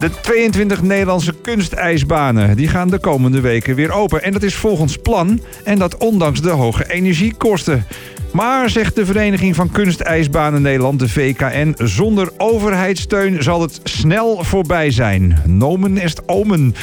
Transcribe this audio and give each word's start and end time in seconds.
De 0.00 0.10
22 0.20 0.82
Nederlandse 0.82 1.34
kunstijsbanen 1.42 2.56
die 2.56 2.68
gaan 2.68 2.88
de 2.88 2.98
komende 2.98 3.40
weken 3.40 3.74
weer 3.74 3.92
open. 3.92 4.22
En 4.22 4.32
dat 4.32 4.42
is 4.42 4.54
volgens 4.54 4.96
plan 4.96 5.40
en 5.64 5.78
dat 5.78 5.96
ondanks 5.96 6.40
de 6.40 6.50
hoge 6.50 6.92
energiekosten. 6.92 7.86
Maar, 8.32 8.70
zegt 8.70 8.94
de 8.94 9.04
Vereniging 9.06 9.54
van 9.54 9.70
Kunstijsbanen 9.70 10.62
Nederland, 10.62 10.98
de 10.98 11.08
VKN... 11.08 11.74
zonder 11.78 12.30
overheidssteun 12.36 13.42
zal 13.42 13.60
het 13.60 13.80
snel 13.84 14.44
voorbij 14.44 14.90
zijn. 14.90 15.38
Nomen 15.46 15.98
est 15.98 16.28
omen. 16.28 16.74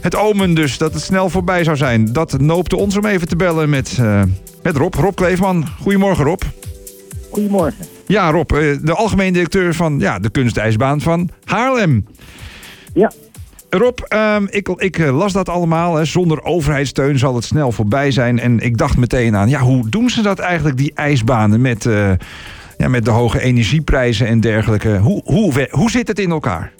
Het 0.00 0.16
omen 0.16 0.54
dus, 0.54 0.78
dat 0.78 0.94
het 0.94 1.02
snel 1.02 1.28
voorbij 1.28 1.64
zou 1.64 1.76
zijn. 1.76 2.12
Dat 2.12 2.40
noopte 2.40 2.76
ons 2.76 2.96
om 2.96 3.06
even 3.06 3.28
te 3.28 3.36
bellen 3.36 3.70
met, 3.70 3.96
uh, 4.00 4.22
met 4.62 4.76
Rob. 4.76 4.94
Rob 4.94 5.14
Kleefman. 5.14 5.66
Goedemorgen, 5.80 6.24
Rob. 6.24 6.42
Goedemorgen. 7.30 7.86
Ja, 8.06 8.30
Rob, 8.30 8.50
de 8.82 8.94
algemeen 8.94 9.32
directeur 9.32 9.74
van 9.74 9.98
ja, 9.98 10.18
de 10.18 10.30
kunstijsbaan 10.30 11.00
van 11.00 11.28
Haarlem. 11.44 12.06
Ja. 12.94 13.10
Rob, 13.70 13.98
um, 14.08 14.46
ik, 14.50 14.68
ik, 14.68 14.98
las 14.98 15.32
dat 15.32 15.48
allemaal. 15.48 15.94
Hè. 15.96 16.04
Zonder 16.04 16.44
overheidssteun 16.44 17.18
zal 17.18 17.34
het 17.34 17.44
snel 17.44 17.72
voorbij 17.72 18.10
zijn. 18.10 18.38
En 18.38 18.60
ik 18.60 18.78
dacht 18.78 18.96
meteen 18.96 19.36
aan, 19.36 19.48
ja, 19.48 19.60
hoe 19.60 19.88
doen 19.88 20.10
ze 20.10 20.22
dat 20.22 20.38
eigenlijk, 20.38 20.76
die 20.76 20.92
ijsbanen, 20.94 21.60
met, 21.60 21.84
uh, 21.84 22.10
ja, 22.78 22.88
met 22.88 23.04
de 23.04 23.10
hoge 23.10 23.40
energieprijzen 23.40 24.26
en 24.26 24.40
dergelijke? 24.40 24.98
Hoe, 24.98 25.22
hoe, 25.24 25.68
hoe 25.70 25.90
zit 25.90 26.08
het 26.08 26.18
in 26.18 26.30
elkaar? 26.30 26.72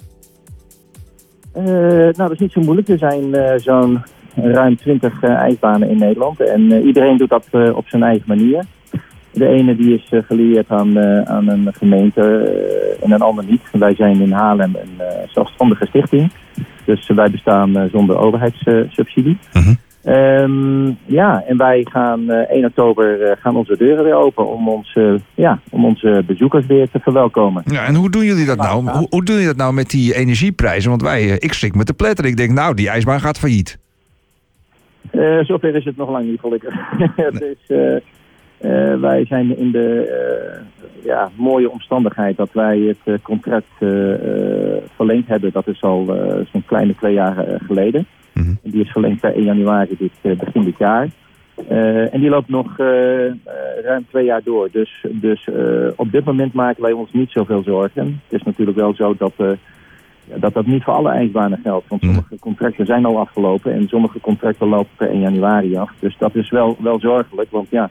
Uh, 1.56 1.64
nou, 1.64 2.12
dat 2.14 2.30
is 2.30 2.38
niet 2.38 2.52
zo 2.52 2.60
moeilijk. 2.60 2.88
Er 2.88 2.98
zijn 2.98 3.24
uh, 3.34 3.52
zo'n 3.56 4.02
ruim 4.34 4.77
20 4.77 5.22
ijsbanen 5.22 5.88
in 5.88 5.98
Nederland. 5.98 6.41
En 6.41 6.86
iedereen 6.86 7.16
doet 7.16 7.30
dat 7.30 7.47
op 7.74 7.88
zijn 7.88 8.02
eigen 8.02 8.24
manier. 8.27 8.64
De 9.32 9.46
ene 9.46 9.77
die 9.77 9.95
is 9.95 10.24
gelieerd 10.27 10.70
aan, 10.70 10.98
aan 11.28 11.48
een 11.48 11.74
gemeente 11.74 12.22
en 13.02 13.10
een 13.10 13.20
ander 13.20 13.45
niet. 13.45 13.62
Wij 13.72 13.95
zijn 13.95 14.20
in 14.20 14.32
Haarlem 14.32 14.77
een 14.77 15.06
zelfstandige 15.30 15.86
stichting. 15.86 16.32
Dus 16.84 17.08
wij 17.14 17.30
bestaan 17.30 17.88
zonder 17.92 18.16
overheidssubsidie. 18.16 19.38
Mhm. 19.52 19.74
Um, 20.05 20.98
ja, 21.06 21.44
en 21.47 21.56
wij 21.56 21.86
gaan 21.91 22.20
uh, 22.20 22.36
1 22.36 22.64
oktober 22.64 23.20
uh, 23.20 23.33
gaan 23.41 23.56
onze 23.56 23.77
deuren 23.77 24.05
weer 24.05 24.14
open 24.14 24.48
om, 24.48 24.69
ons, 24.69 24.94
uh, 24.94 25.14
ja, 25.34 25.60
om 25.70 25.84
onze 25.84 26.22
bezoekers 26.27 26.66
weer 26.66 26.91
te 26.91 26.98
verwelkomen. 26.98 27.62
Ja, 27.66 27.84
en 27.84 27.94
hoe 27.94 28.10
doen 28.10 28.25
jullie 28.25 28.47
dat 28.47 28.56
nou? 28.56 28.91
Hoe, 28.91 29.06
hoe 29.10 29.25
doen 29.25 29.34
jullie 29.34 29.47
dat 29.50 29.56
nou 29.56 29.72
met 29.72 29.91
die 29.91 30.14
energieprijzen? 30.14 30.91
Want 30.91 31.03
wij, 31.03 31.22
ik 31.22 31.53
schrik 31.53 31.75
met 31.75 31.86
de 31.86 31.92
pletter. 31.92 32.25
Ik 32.25 32.36
denk, 32.36 32.50
nou, 32.50 32.75
die 32.75 32.88
ijsbaan 32.88 33.20
gaat 33.20 33.38
failliet. 33.38 33.78
zover 35.42 35.75
is 35.75 35.84
het 35.84 35.97
nog 35.97 36.10
lang 36.10 36.30
niet, 36.30 36.41
gelukkig. 36.41 36.75
dus, 37.16 38.03
wij 39.00 39.24
zijn 39.24 39.56
in 39.58 39.70
de 39.70 40.12
ja, 41.05 41.30
mooie 41.36 41.70
omstandigheid 41.70 42.36
dat 42.36 42.52
wij 42.52 42.96
het 43.04 43.22
contract 43.22 43.72
verlengd 44.96 45.28
hebben. 45.28 45.52
Dat 45.52 45.66
is 45.66 45.82
al 45.82 46.04
zo'n 46.52 46.64
kleine 46.66 46.94
twee 46.94 47.14
jaar 47.14 47.60
geleden. 47.66 48.06
Mhm. 48.32 48.54
Die 48.62 48.82
is 48.82 48.91
verlengd 48.91 49.20
per 49.20 49.34
1 49.34 49.44
januari 49.44 49.96
dit, 49.98 50.38
begin 50.38 50.64
dit 50.64 50.78
jaar. 50.78 51.08
Uh, 51.70 52.14
en 52.14 52.20
die 52.20 52.28
loopt 52.30 52.48
nog 52.48 52.78
uh, 52.78 52.86
uh, 52.86 53.32
ruim 53.82 54.06
twee 54.08 54.24
jaar 54.24 54.42
door. 54.44 54.69
Dus, 54.72 55.04
dus 55.10 55.48
op 55.97 56.12
dit 56.12 56.24
moment 56.24 56.52
maken 56.52 56.82
wij 56.82 56.92
ons 56.92 57.12
niet 57.12 57.30
zoveel 57.30 57.62
zorgen. 57.62 58.20
Het 58.28 58.41
is 58.41 58.42
natuurlijk 58.42 58.78
wel 58.78 58.94
zo 58.94 59.14
dat 59.19 59.32
dat, 60.36 60.54
dat 60.54 60.66
niet 60.66 60.82
voor 60.82 60.94
alle 60.94 61.10
ijsbanen 61.10 61.60
geldt. 61.62 61.88
Want 61.88 62.02
sommige 62.02 62.38
contracten 62.38 62.86
zijn 62.86 63.04
al 63.04 63.19
afgelopen 63.19 63.72
en 63.72 63.88
sommige 63.88 64.20
contracten 64.20 64.69
lopen 64.69 64.97
per 64.97 65.08
1 65.08 65.20
januari 65.20 65.76
af. 65.76 65.91
Dus 65.98 66.16
dat 66.19 66.34
is 66.34 66.50
wel, 66.50 66.76
wel 66.78 67.00
zorgelijk. 67.00 67.50
Want 67.50 67.70
ja, 67.70 67.91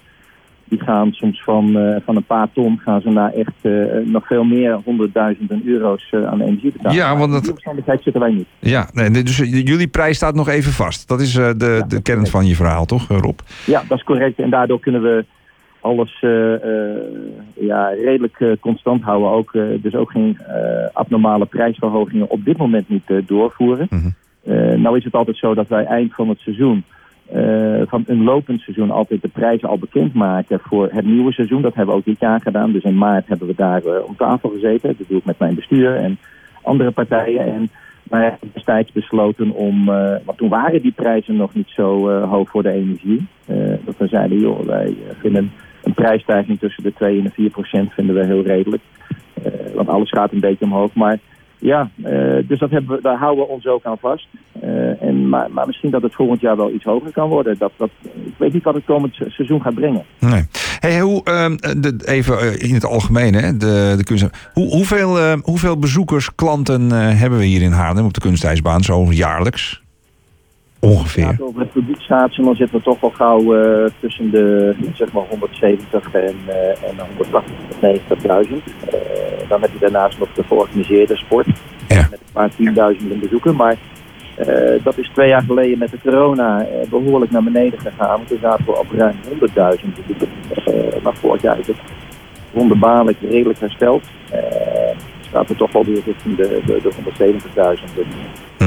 die 0.72 0.82
gaan 0.82 1.12
soms 1.12 1.44
van, 1.44 1.78
uh, 1.78 1.96
van 2.06 2.16
een 2.16 2.24
paar 2.24 2.48
ton 2.54 2.80
gaan 2.80 3.02
ze 3.02 3.10
naar 3.10 3.34
echt 3.34 3.54
uh, 3.62 3.84
nog 4.06 4.28
veel 4.28 4.44
meer 4.44 4.80
honderdduizenden 4.84 5.62
euro's 5.66 6.12
uh, 6.12 6.26
aan 6.26 6.42
energie 6.42 6.72
betalen. 6.72 6.98
Ja, 6.98 7.18
want 7.18 7.32
dat... 7.32 7.40
In 7.40 7.42
die 7.42 7.52
omstandigheid 7.52 8.04
zitten 8.04 8.22
wij 8.22 8.32
niet. 8.32 8.48
Ja, 8.60 8.90
nee, 8.94 9.24
dus 9.24 9.38
jullie 9.38 9.88
prijs 9.88 10.16
staat 10.16 10.36
nog 10.36 10.48
even 10.48 10.72
vast. 10.72 11.08
Dat 11.08 11.22
is 11.22 11.34
de, 11.34 11.56
ja, 11.58 11.88
de 11.88 12.02
kern 12.02 12.28
van 12.28 12.46
je 12.46 12.56
verhaal, 12.56 12.86
toch 12.86 13.08
Rob? 13.08 13.40
Ja, 13.66 13.84
dat 13.88 13.98
is 13.98 14.04
correct. 14.04 14.40
En 14.40 14.50
daardoor 14.50 14.80
kunnen 14.80 15.02
we 15.02 15.26
alles 15.80 16.18
ja, 17.54 17.88
redelijk 17.90 18.58
constant 18.60 19.02
houden. 19.02 19.30
Ook, 19.30 19.52
dus 19.82 19.96
ook 19.96 20.12
geen 20.12 20.38
abnormale 20.94 21.46
prijsverhogingen 21.46 22.30
op 22.30 22.46
dit 22.46 22.58
moment 22.58 22.90
niet 22.90 23.12
doorvoeren. 23.26 23.88
Mm 23.90 24.16
-hmm. 24.44 24.82
nou 24.82 24.98
is 24.98 25.04
het 25.04 25.16
altijd 25.16 25.38
zo 25.38 25.54
dat 25.54 25.68
wij 25.68 25.86
eind 25.86 26.14
van 26.14 26.30
het 26.30 26.40
seizoen 26.40 26.84
uh, 27.36 27.82
van 27.88 28.04
een 28.08 28.24
lopend 28.24 28.62
seizoen 28.62 28.92
altijd 28.92 29.22
de 29.22 29.28
prijzen 29.28 29.70
al 29.70 29.78
bekendmaken 29.78 30.60
voor 30.60 30.90
het 30.92 31.06
nieuwe 31.06 31.32
seizoen. 31.32 31.62
Dat 31.62 31.76
hebben 31.76 31.94
we 31.94 32.00
ook 32.00 32.06
dit 32.06 32.20
jaar 32.20 32.42
gedaan. 32.42 32.72
Dus 32.72 32.84
in 32.84 32.98
maart 32.98 33.28
hebben 33.28 33.48
we 33.48 33.54
daar 33.56 33.86
uh, 33.86 33.94
om 34.08 34.16
tafel 34.16 34.50
gezeten. 34.50 34.96
Dat 34.98 35.08
doe 35.08 35.18
ik 35.18 35.26
met 35.26 35.40
mijn 35.40 35.56
bestuur 35.56 35.96
en 35.96 36.20
andere 36.62 36.92
partijen. 36.92 37.46
En 37.46 37.70
wij 38.04 38.22
hebben 38.22 38.50
destijds 38.54 38.92
besloten 38.92 39.52
om, 39.52 39.90
uh, 39.90 40.16
want 40.26 40.38
toen 40.38 40.50
waren 40.50 40.82
die 40.82 40.92
prijzen 40.92 41.36
nog 41.36 41.54
niet 41.54 41.70
zo 41.70 42.10
hoog 42.22 42.50
voor 42.50 42.64
de 42.64 42.72
energie. 42.72 43.28
dat 43.86 43.98
we 43.98 44.08
zeiden, 44.08 44.40
joh, 44.40 44.66
wij 44.66 44.96
vinden 45.20 45.52
een 45.84 45.94
prijsstijging 45.94 46.60
tussen 46.60 46.84
de 46.84 46.94
2 46.94 47.18
en 47.18 47.24
de 47.24 47.30
4 47.30 47.50
procent 47.50 47.94
vinden 47.94 48.16
we 48.16 48.26
heel 48.26 48.44
redelijk. 48.44 48.84
want 49.76 49.88
alles 49.88 50.10
gaat 50.10 50.32
een 50.32 50.40
beetje 50.40 50.66
omhoog. 50.66 50.94
Maar 50.94 51.20
ja, 51.62 51.90
uh, 51.98 52.48
dus 52.48 52.60
dat 52.60 52.70
hebben 52.70 52.96
we, 52.96 53.02
daar 53.02 53.18
houden 53.18 53.46
we 53.46 53.52
ons 53.52 53.68
ook 53.68 53.84
aan 53.84 53.98
vast. 53.98 54.28
Uh, 54.64 55.02
en, 55.02 55.30
maar, 55.30 55.52
maar 55.52 55.68
misschien 55.68 55.90
dat 55.90 56.02
het 56.02 56.16
volgend 56.16 56.42
jaar 56.42 56.58
wel 56.58 56.72
iets 56.72 56.84
hoger 56.84 57.12
kan 57.12 57.30
worden. 57.30 57.58
Dat, 57.58 57.72
dat, 57.78 57.90
ik 58.02 58.34
weet 58.38 58.54
niet 58.54 58.64
wat 58.64 58.74
het 58.74 58.86
komend 58.86 59.20
seizoen 59.28 59.62
gaat 59.62 59.74
brengen. 59.74 60.04
Nee. 60.20 60.44
Hey, 60.80 61.00
hoe, 61.00 61.22
uh, 61.26 61.46
de, 61.82 61.96
even 62.06 62.60
in 62.60 62.74
het 62.74 62.86
algemeen, 62.86 63.34
hè, 63.34 63.58
de, 63.58 63.94
de 63.98 64.04
kunst. 64.04 64.52
Hoe, 64.54 64.68
hoeveel, 64.68 65.38
hoeveel 65.42 65.78
bezoekers, 65.78 66.36
klanten 66.36 66.92
hebben 66.92 67.40
we 67.40 67.46
hier 67.46 67.62
in 67.62 67.72
Haarlem 67.72 68.06
op 68.06 68.14
de 68.14 68.22
kunstijsbaan, 68.22 68.84
zo 68.84 69.06
jaarlijks? 69.10 69.82
Ongeveer. 70.80 71.24
Ja, 71.24 71.36
over 71.40 71.62
het 71.62 71.72
publieksschaatsen 71.72 72.44
dan 72.44 72.56
zitten 72.56 72.78
we 72.78 72.84
toch 72.84 73.00
wel 73.00 73.10
gauw 73.10 73.56
uh, 73.56 73.86
tussen 74.00 74.32
de 74.32 74.76
zeg 74.94 75.12
maar 75.12 75.24
170 75.30 76.12
en, 76.12 76.36
uh, 76.48 76.90
en 76.90 76.96
180 77.08 77.54
tot 77.70 78.48
90.000. 78.48 78.54
Uh, 78.54 79.21
dan 79.52 79.62
heb 79.62 79.72
je 79.74 79.80
daarnaast 79.80 80.20
nog 80.20 80.30
de 80.34 80.44
georganiseerde 80.44 81.18
sport. 81.18 81.48
Ja. 81.88 82.08
Met 82.10 82.20
een 82.20 82.34
paar 82.34 82.56
tienduizenden 82.56 83.20
bezoeken. 83.20 83.56
Maar 83.56 83.76
dat 84.84 84.98
is 84.98 85.10
twee 85.14 85.28
jaar 85.28 85.44
geleden 85.48 85.78
met 85.78 85.92
de 85.92 85.98
corona 86.04 86.66
behoorlijk 86.90 87.32
naar 87.32 87.44
beneden 87.44 87.80
gegaan. 87.80 88.26
Toen 88.26 88.38
zaten 88.42 88.66
we 88.66 88.78
op 88.78 88.92
ruim 88.92 89.16
100.000 89.24 89.90
bezoeken. 89.96 90.30
maar 91.04 91.16
vorig 91.16 91.42
jaar 91.42 91.60
is 91.60 91.68
het 91.68 91.78
wonderbaarlijk 92.52 93.18
redelijk 93.30 93.60
hersteld. 93.60 94.04
staat 95.30 95.50
er 95.50 95.56
toch 95.56 95.72
wel 95.72 95.86
weer 95.86 96.02
richting 96.06 96.38
de, 96.38 96.62
de, 96.66 96.82
de 96.82 97.78
170.000. 97.78 97.94
Dus 97.96 98.06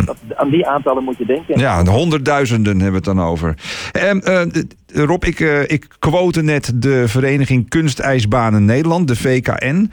dat, 0.05 0.17
aan 0.34 0.50
die 0.50 0.67
aantallen 0.67 1.05
moet 1.05 1.19
je 1.19 1.27
denken. 1.27 1.59
Ja, 1.59 1.83
de 1.83 1.91
honderdduizenden 1.91 2.81
hebben 2.81 3.03
we 3.03 3.11
het 3.11 3.17
dan 3.17 3.27
over. 3.27 3.55
En, 3.93 4.23
uh, 4.28 5.05
Rob, 5.05 5.25
ik, 5.25 5.41
uh, 5.41 5.62
ik 5.62 5.87
quote 5.99 6.43
net 6.43 6.73
de 6.75 7.09
Vereniging 7.09 7.69
Kunstijsbanen 7.69 8.65
Nederland, 8.65 9.09
de 9.09 9.17
VKN. 9.17 9.91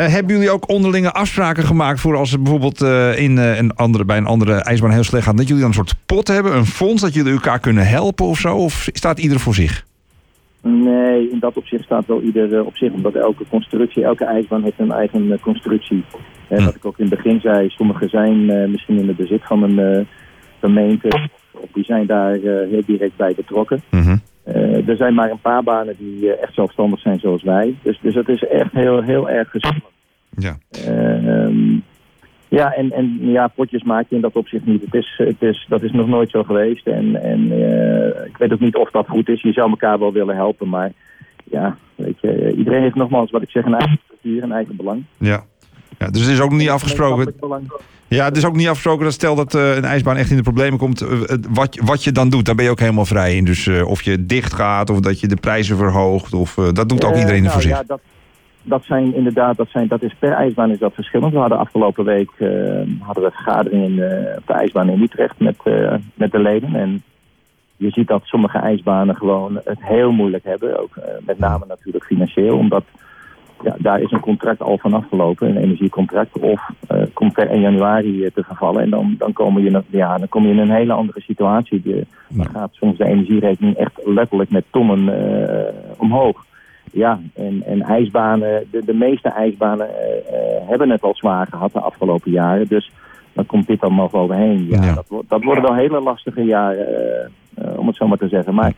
Uh, 0.00 0.06
hebben 0.06 0.34
jullie 0.34 0.50
ook 0.50 0.68
onderlinge 0.68 1.12
afspraken 1.12 1.64
gemaakt 1.64 2.00
voor 2.00 2.16
als 2.16 2.30
het 2.30 2.42
bijvoorbeeld 2.42 2.80
in, 3.16 3.36
een 3.36 3.74
andere, 3.74 4.04
bij 4.04 4.16
een 4.16 4.26
andere 4.26 4.52
ijsbaan 4.52 4.90
heel 4.90 5.02
slecht 5.02 5.24
gaat, 5.24 5.36
dat 5.36 5.46
jullie 5.46 5.62
dan 5.62 5.70
een 5.70 5.76
soort 5.76 5.94
pot 6.06 6.28
hebben, 6.28 6.56
een 6.56 6.66
fonds, 6.66 7.02
dat 7.02 7.14
jullie 7.14 7.32
elkaar 7.32 7.58
kunnen 7.58 7.86
helpen 7.86 8.26
of 8.26 8.38
zo? 8.38 8.56
Of 8.56 8.88
staat 8.92 9.18
ieder 9.18 9.40
voor 9.40 9.54
zich? 9.54 9.86
Nee, 10.62 11.30
in 11.30 11.38
dat 11.38 11.56
opzicht 11.56 11.84
staat 11.84 12.06
wel 12.06 12.22
ieder 12.22 12.64
op 12.64 12.76
zich. 12.76 12.92
Omdat 12.92 13.14
elke 13.14 13.44
constructie, 13.50 14.04
elke 14.04 14.24
ijsbaan 14.24 14.62
heeft 14.62 14.78
een 14.78 14.92
eigen 14.92 15.40
constructie. 15.40 16.04
En 16.48 16.64
wat 16.64 16.74
ik 16.74 16.84
ook 16.84 16.98
in 16.98 17.06
het 17.06 17.14
begin 17.14 17.40
zei, 17.40 17.68
sommigen 17.68 18.08
zijn 18.08 18.50
uh, 18.50 18.68
misschien 18.68 18.98
in 18.98 19.08
het 19.08 19.16
bezit 19.16 19.42
van 19.44 19.62
een 19.62 19.98
uh, 19.98 20.04
gemeente. 20.60 21.28
Of 21.50 21.68
die 21.72 21.84
zijn 21.84 22.06
daar 22.06 22.36
uh, 22.36 22.70
heel 22.70 22.82
direct 22.86 23.16
bij 23.16 23.34
betrokken. 23.36 23.82
-hmm. 23.90 24.17
Er 24.88 24.96
zijn 24.96 25.14
maar 25.14 25.30
een 25.30 25.40
paar 25.40 25.62
banen 25.62 25.94
die 25.98 26.34
echt 26.34 26.54
zelfstandig 26.54 27.00
zijn 27.00 27.18
zoals 27.18 27.42
wij. 27.42 27.74
Dus, 27.82 27.98
dus 28.02 28.14
dat 28.14 28.28
is 28.28 28.46
echt 28.46 28.72
heel, 28.72 29.02
heel 29.02 29.28
erg 29.30 29.50
gezellig. 29.50 29.84
Ja. 30.30 30.58
Um, 30.88 31.82
ja, 32.48 32.72
en, 32.72 32.92
en 32.92 33.18
ja, 33.20 33.48
potjes 33.48 33.82
maak 33.82 34.06
je 34.08 34.14
in 34.14 34.20
dat 34.20 34.36
opzicht 34.36 34.66
niet. 34.66 34.82
Het 34.82 34.94
is, 34.94 35.14
het 35.16 35.42
is, 35.42 35.66
dat 35.68 35.82
is 35.82 35.92
nog 35.92 36.06
nooit 36.06 36.30
zo 36.30 36.42
geweest. 36.42 36.86
En, 36.86 37.22
en 37.22 37.52
ik 38.26 38.36
weet 38.36 38.52
ook 38.52 38.60
niet 38.60 38.76
of 38.76 38.90
dat 38.90 39.08
goed 39.08 39.28
is. 39.28 39.42
Je 39.42 39.52
zou 39.52 39.70
elkaar 39.70 39.98
wel 39.98 40.12
willen 40.12 40.36
helpen, 40.36 40.68
maar 40.68 40.92
ja, 41.44 41.76
weet 41.94 42.20
je, 42.20 42.54
iedereen 42.56 42.82
heeft 42.82 42.94
nogmaals 42.94 43.30
wat 43.30 43.42
ik 43.42 43.50
zeg, 43.50 43.64
een 43.64 43.74
eigen 43.74 43.98
structuur, 44.04 44.42
een 44.42 44.52
eigen 44.52 44.76
belang. 44.76 45.04
Ja. 45.18 45.44
Ja, 45.98 46.10
dus 46.10 46.20
het 46.20 46.30
is 46.30 46.40
ook 46.40 46.52
niet 46.52 46.68
afgesproken. 46.68 47.34
Ja, 48.08 48.24
het 48.24 48.36
is 48.36 48.44
ook 48.44 48.56
niet 48.56 48.66
afgesproken 48.66 49.04
dat 49.04 49.12
stel 49.12 49.34
dat 49.34 49.54
uh, 49.54 49.76
een 49.76 49.84
ijsbaan 49.84 50.16
echt 50.16 50.30
in 50.30 50.36
de 50.36 50.42
problemen 50.42 50.78
komt, 50.78 51.02
uh, 51.02 51.20
wat, 51.50 51.80
wat 51.84 52.04
je 52.04 52.12
dan 52.12 52.28
doet, 52.28 52.46
daar 52.46 52.54
ben 52.54 52.64
je 52.64 52.70
ook 52.70 52.80
helemaal 52.80 53.04
vrij 53.04 53.36
in. 53.36 53.44
Dus 53.44 53.66
uh, 53.66 53.86
of 53.86 54.02
je 54.02 54.26
dicht 54.26 54.52
gaat 54.52 54.90
of 54.90 55.00
dat 55.00 55.20
je 55.20 55.28
de 55.28 55.36
prijzen 55.36 55.76
verhoogt, 55.76 56.34
of 56.34 56.54
dat 56.54 56.88
doet 56.88 57.04
ook 57.04 57.16
iedereen 57.16 57.42
nou, 57.42 57.52
voor 57.52 57.62
zich. 57.62 57.70
Ja, 57.70 57.82
dat, 57.86 58.00
dat 58.62 58.84
zijn 58.84 59.14
inderdaad, 59.14 59.56
dat, 59.56 59.68
zijn, 59.68 59.88
dat 59.88 60.02
is 60.02 60.14
per 60.18 60.32
ijsbaan 60.32 60.70
is 60.70 60.78
dat 60.78 60.94
verschillend. 60.94 61.32
We 61.32 61.38
hadden 61.38 61.58
afgelopen 61.58 62.04
week 62.04 62.30
hadden 63.00 63.22
we 63.22 63.24
een 63.24 63.42
vergadering 63.44 63.84
in, 63.84 63.92
op 64.36 64.46
de 64.46 64.52
ijsbaan 64.52 64.88
in 64.88 65.02
Utrecht 65.02 65.38
met, 65.38 65.56
met 66.14 66.32
de 66.32 66.38
leden. 66.38 66.74
En 66.74 67.02
je 67.76 67.90
ziet 67.90 68.08
dat 68.08 68.24
sommige 68.24 68.58
ijsbanen 68.58 69.16
gewoon 69.16 69.60
het 69.64 69.78
heel 69.84 70.12
moeilijk 70.12 70.44
hebben. 70.44 70.80
Ook 70.80 70.94
met 71.20 71.38
name 71.38 71.64
natuurlijk 71.68 72.04
financieel, 72.04 72.56
omdat 72.56 72.84
ja, 73.62 73.74
daar 73.78 74.00
is 74.00 74.12
een 74.12 74.20
contract 74.20 74.62
al 74.62 74.78
van 74.78 74.92
afgelopen, 74.92 75.48
een 75.48 75.62
energiecontract. 75.62 76.38
Of 76.38 76.70
uh, 76.92 77.02
komt 77.12 77.32
per 77.32 77.48
1 77.50 77.60
januari 77.60 78.30
te 78.34 78.42
vervallen. 78.42 78.82
En 78.82 78.90
dan, 78.90 79.14
dan, 79.18 79.32
kom 79.32 79.58
je, 79.58 79.82
ja, 79.86 80.18
dan 80.18 80.28
kom 80.28 80.46
je 80.46 80.52
in 80.52 80.58
een 80.58 80.70
hele 80.70 80.92
andere 80.92 81.20
situatie. 81.20 81.82
De, 81.82 82.06
dan 82.28 82.48
gaat 82.48 82.70
soms 82.72 82.98
de 82.98 83.04
energierekening 83.04 83.76
echt 83.76 84.00
letterlijk 84.04 84.50
met 84.50 84.64
tonnen 84.70 85.00
uh, 85.00 85.98
omhoog. 85.98 86.46
Ja, 86.92 87.20
en, 87.34 87.62
en 87.66 87.82
ijsbanen, 87.82 88.66
de, 88.70 88.84
de 88.84 88.94
meeste 88.94 89.28
ijsbanen 89.28 89.88
hebben 90.66 90.90
het 90.90 91.02
al 91.02 91.14
zwaar 91.14 91.46
gehad 91.46 91.72
de 91.72 91.80
afgelopen 91.80 92.30
jaren. 92.30 92.68
Dus 92.68 92.90
dan 93.32 93.46
komt 93.46 93.66
dit 93.66 93.80
allemaal 93.80 94.12
overheen. 94.12 94.66
Ja, 94.68 94.84
ja. 94.84 94.94
Dat, 94.94 95.22
dat 95.28 95.42
worden 95.42 95.62
wel 95.62 95.74
hele 95.74 96.00
lastige 96.00 96.44
jaren, 96.44 96.86
om 97.76 97.86
het 97.86 97.96
zo 97.96 98.06
maar 98.06 98.18
te 98.18 98.28
zeggen. 98.28 98.54
Maar 98.54 98.72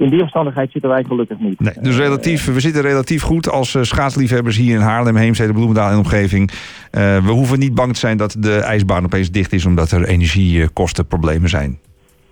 in 0.00 0.10
die 0.10 0.20
omstandigheid 0.20 0.70
zitten 0.70 0.90
wij 0.90 1.04
gelukkig 1.04 1.38
niet. 1.38 1.60
Nee, 1.60 1.74
dus 1.80 1.96
relatief, 1.96 2.44
we 2.44 2.60
zitten 2.60 2.82
relatief 2.82 3.22
goed 3.22 3.50
als 3.50 3.74
uh, 3.74 3.82
schaatsliefhebbers 3.82 4.56
hier 4.56 4.74
in 4.74 4.80
Haarlem, 4.80 5.16
Heemstede, 5.16 5.52
Bloemendaal 5.52 5.90
en 5.90 5.96
omgeving. 5.96 6.50
Uh, 6.50 7.24
we 7.24 7.30
hoeven 7.30 7.58
niet 7.58 7.74
bang 7.74 7.92
te 7.92 7.98
zijn 7.98 8.16
dat 8.16 8.36
de 8.38 8.54
ijsbaan 8.54 9.04
opeens 9.04 9.30
dicht 9.30 9.52
is 9.52 9.64
omdat 9.64 9.90
er 9.90 10.04
energiekostenproblemen 10.04 11.48
zijn. 11.48 11.78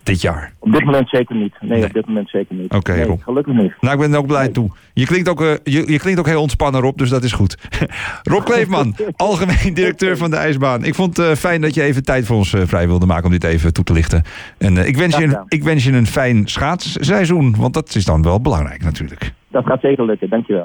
Dit 0.03 0.21
jaar. 0.21 0.53
Op 0.59 0.73
dit 0.73 0.85
moment 0.85 1.09
zeker 1.09 1.37
niet. 1.37 1.55
Nee, 1.61 1.85
op 1.85 1.93
dit 1.93 2.07
moment 2.07 2.29
zeker 2.29 2.55
niet. 2.55 2.65
Oké, 2.65 2.77
okay, 2.77 2.97
nee, 2.97 3.07
Rob. 3.07 3.23
Gelukkig 3.23 3.55
niet. 3.55 3.73
Nou, 3.81 3.95
ik 3.95 4.01
ben 4.01 4.13
er 4.13 4.19
ook 4.19 4.27
blij 4.27 4.43
nee. 4.43 4.53
toe. 4.53 4.71
Je 4.93 5.07
klinkt 5.07 5.29
ook, 5.29 5.41
uh, 5.41 5.53
je, 5.65 5.93
je, 5.93 5.99
klinkt 5.99 6.21
ook 6.21 6.27
heel 6.27 6.41
ontspannen, 6.41 6.81
Rob, 6.81 6.99
dus 6.99 7.11
dat 7.11 7.25
is 7.25 7.33
goed. 7.33 7.57
Rob 8.33 8.45
Kleefman, 8.45 8.95
algemeen 9.17 9.75
directeur 9.75 10.17
van 10.17 10.31
de 10.31 10.37
ijsbaan. 10.37 10.85
Ik 10.85 10.95
vond 10.95 11.17
het 11.17 11.27
uh, 11.27 11.35
fijn 11.35 11.61
dat 11.61 11.75
je 11.75 11.83
even 11.83 12.05
tijd 12.05 12.27
voor 12.27 12.37
ons 12.37 12.53
uh, 12.53 12.63
vrij 12.65 12.87
wilde 12.87 13.07
maken 13.07 13.25
om 13.25 13.31
dit 13.31 13.45
even 13.45 13.73
toe 13.73 13.85
te 13.85 13.93
lichten. 13.93 14.23
En 14.59 14.77
ik, 14.77 14.97
wens 14.97 15.17
je 15.17 15.25
een, 15.25 15.39
ik 15.49 15.63
wens 15.63 15.85
je 15.85 15.93
een 15.93 16.07
fijn 16.07 16.47
schaatsseizoen, 16.47 17.57
want 17.57 17.75
dat 17.75 17.95
is 17.95 18.05
dan 18.05 18.23
wel 18.23 18.41
belangrijk 18.41 18.83
natuurlijk. 18.83 19.33
Dat 19.51 19.67
gaat 19.67 19.81
zeker 19.81 20.05
lukken, 20.05 20.29
dankjewel. 20.29 20.57